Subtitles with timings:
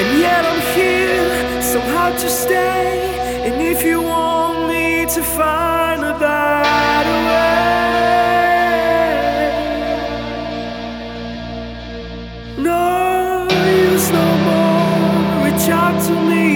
[0.00, 3.07] And yet I'm here, so hard to stay.
[3.50, 8.18] And if you want me to find a better way,
[12.58, 13.48] no
[13.90, 15.44] use no more.
[15.46, 16.46] Reach out to me.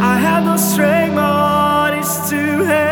[0.00, 2.91] I have no strength, my heart is too heavy.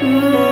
[0.00, 0.47] Mm-hmm.